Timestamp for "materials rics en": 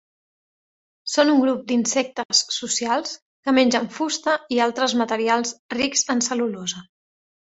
5.03-6.27